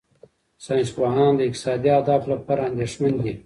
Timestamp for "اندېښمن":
2.69-3.13